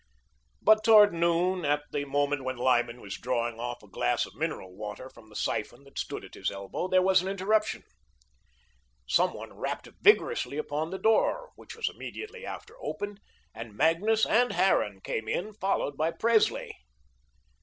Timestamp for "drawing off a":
3.19-3.87